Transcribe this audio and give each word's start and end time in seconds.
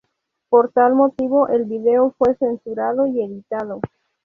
Por 0.49 0.71
tal 0.71 0.95
motivo 0.95 1.47
el 1.49 1.65
video 1.65 2.15
fue 2.17 2.33
censurado 2.37 3.05
y 3.05 3.21
editado. 3.21 3.79